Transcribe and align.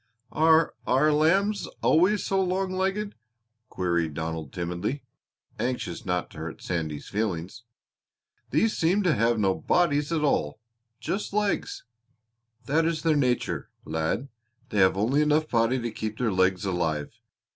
"Are 0.31 0.73
are 0.87 1.13
lambs 1.13 1.67
always 1.83 2.25
so 2.25 2.41
long 2.41 2.71
legged?" 2.71 3.13
queried 3.69 4.15
Donald 4.15 4.51
timidly, 4.51 5.03
anxious 5.59 6.07
not 6.07 6.31
to 6.31 6.39
hurt 6.39 6.63
Sandy's 6.63 7.07
feelings. 7.07 7.65
"These 8.49 8.75
seem 8.75 9.03
to 9.03 9.13
have 9.13 9.37
no 9.37 9.53
bodies 9.53 10.11
at 10.11 10.23
all 10.23 10.59
just 10.99 11.33
legs." 11.33 11.83
"That 12.65 12.83
is 12.83 13.03
their 13.03 13.15
nature, 13.15 13.69
lad. 13.85 14.27
They 14.69 14.79
have 14.79 14.97
only 14.97 15.21
enough 15.21 15.47
body 15.47 15.77
to 15.79 15.91
keep 15.91 16.17
their 16.17 16.31
legs 16.33 16.65
alive. 16.65 17.19